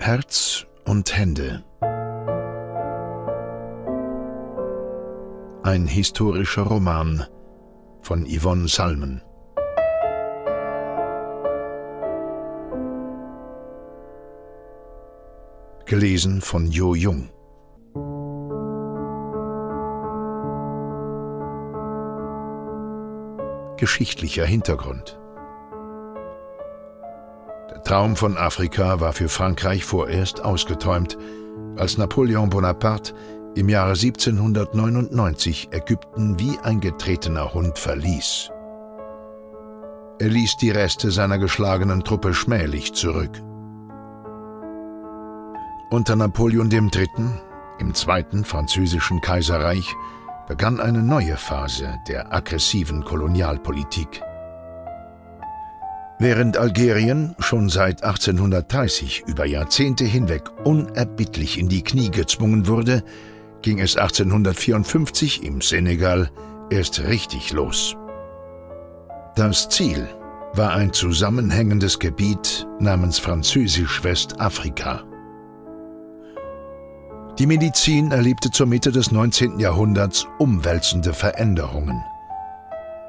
Herz 0.00 0.64
und 0.86 1.18
Hände. 1.18 1.64
Ein 5.64 5.86
historischer 5.88 6.62
Roman 6.62 7.26
von 8.00 8.24
Yvonne 8.24 8.68
Salmen. 8.68 9.22
Gelesen 15.84 16.42
von 16.42 16.68
Jo 16.68 16.94
Jung. 16.94 17.28
Geschichtlicher 23.76 24.46
Hintergrund. 24.46 25.18
Der 27.70 27.82
Traum 27.82 28.16
von 28.16 28.36
Afrika 28.36 29.00
war 29.00 29.12
für 29.12 29.28
Frankreich 29.28 29.84
vorerst 29.84 30.42
ausgeträumt, 30.42 31.18
als 31.76 31.98
Napoleon 31.98 32.48
Bonaparte 32.48 33.14
im 33.54 33.68
Jahre 33.68 33.90
1799 33.90 35.68
Ägypten 35.72 36.38
wie 36.38 36.58
ein 36.62 36.80
getretener 36.80 37.52
Hund 37.52 37.78
verließ. 37.78 38.50
Er 40.18 40.28
ließ 40.28 40.56
die 40.56 40.70
Reste 40.70 41.10
seiner 41.10 41.38
geschlagenen 41.38 42.04
Truppe 42.04 42.34
schmählich 42.34 42.94
zurück. 42.94 43.42
Unter 45.90 46.16
Napoleon 46.16 46.70
III., 46.70 47.08
im 47.78 47.94
Zweiten 47.94 48.44
Französischen 48.44 49.20
Kaiserreich, 49.20 49.94
begann 50.48 50.80
eine 50.80 51.02
neue 51.02 51.36
Phase 51.36 51.98
der 52.08 52.32
aggressiven 52.32 53.04
Kolonialpolitik. 53.04 54.22
Während 56.20 56.56
Algerien 56.56 57.36
schon 57.38 57.68
seit 57.68 58.02
1830 58.02 59.22
über 59.28 59.46
Jahrzehnte 59.46 60.04
hinweg 60.04 60.50
unerbittlich 60.64 61.58
in 61.58 61.68
die 61.68 61.84
Knie 61.84 62.10
gezwungen 62.10 62.66
wurde, 62.66 63.04
ging 63.62 63.78
es 63.78 63.96
1854 63.96 65.44
im 65.44 65.60
Senegal 65.60 66.28
erst 66.70 67.04
richtig 67.04 67.52
los. 67.52 67.96
Das 69.36 69.68
Ziel 69.68 70.08
war 70.54 70.72
ein 70.72 70.92
zusammenhängendes 70.92 72.00
Gebiet 72.00 72.66
namens 72.80 73.20
Französisch-Westafrika. 73.20 75.04
Die 77.38 77.46
Medizin 77.46 78.10
erlebte 78.10 78.50
zur 78.50 78.66
Mitte 78.66 78.90
des 78.90 79.12
19. 79.12 79.60
Jahrhunderts 79.60 80.26
umwälzende 80.40 81.12
Veränderungen. 81.12 82.02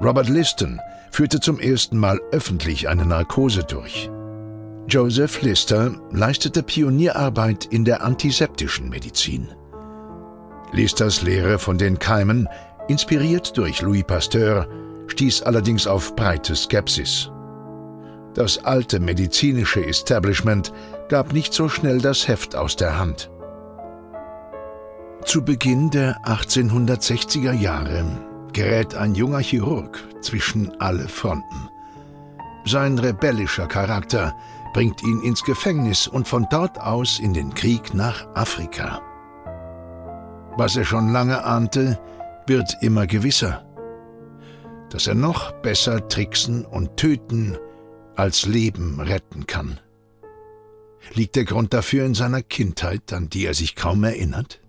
Robert 0.00 0.28
Liston 0.28 0.80
führte 1.10 1.40
zum 1.40 1.58
ersten 1.58 1.96
Mal 1.96 2.20
öffentlich 2.30 2.88
eine 2.88 3.06
Narkose 3.06 3.64
durch. 3.64 4.10
Joseph 4.88 5.42
Lister 5.42 5.94
leistete 6.12 6.62
Pionierarbeit 6.62 7.64
in 7.64 7.84
der 7.84 8.04
antiseptischen 8.04 8.88
Medizin. 8.88 9.48
Listers 10.72 11.22
Lehre 11.22 11.58
von 11.58 11.78
den 11.78 11.98
Keimen, 11.98 12.48
inspiriert 12.88 13.56
durch 13.56 13.82
Louis 13.82 14.04
Pasteur, 14.04 14.68
stieß 15.08 15.42
allerdings 15.42 15.86
auf 15.86 16.14
breite 16.14 16.54
Skepsis. 16.54 17.30
Das 18.34 18.62
alte 18.64 19.00
medizinische 19.00 19.84
Establishment 19.84 20.72
gab 21.08 21.32
nicht 21.32 21.54
so 21.54 21.68
schnell 21.68 22.00
das 22.00 22.28
Heft 22.28 22.54
aus 22.54 22.76
der 22.76 22.98
Hand. 22.98 23.30
Zu 25.24 25.42
Beginn 25.42 25.90
der 25.90 26.20
1860er 26.26 27.52
Jahre 27.52 28.04
gerät 28.56 28.94
ein 28.94 29.14
junger 29.14 29.40
Chirurg 29.40 30.02
zwischen 30.22 30.80
alle 30.80 31.08
Fronten. 31.08 31.68
Sein 32.64 32.98
rebellischer 32.98 33.66
Charakter 33.66 34.34
bringt 34.72 35.02
ihn 35.02 35.20
ins 35.20 35.44
Gefängnis 35.44 36.08
und 36.08 36.26
von 36.26 36.46
dort 36.50 36.80
aus 36.80 37.20
in 37.20 37.34
den 37.34 37.52
Krieg 37.52 37.92
nach 37.92 38.26
Afrika. 38.34 39.02
Was 40.56 40.74
er 40.74 40.86
schon 40.86 41.12
lange 41.12 41.44
ahnte, 41.44 42.00
wird 42.46 42.74
immer 42.80 43.06
gewisser. 43.06 43.62
Dass 44.88 45.06
er 45.06 45.14
noch 45.14 45.52
besser 45.60 46.08
tricksen 46.08 46.64
und 46.64 46.96
töten 46.96 47.58
als 48.16 48.46
Leben 48.46 49.00
retten 49.00 49.46
kann. 49.46 49.80
Liegt 51.12 51.36
der 51.36 51.44
Grund 51.44 51.74
dafür 51.74 52.06
in 52.06 52.14
seiner 52.14 52.40
Kindheit, 52.40 53.12
an 53.12 53.28
die 53.28 53.44
er 53.44 53.54
sich 53.54 53.76
kaum 53.76 54.02
erinnert? 54.02 54.60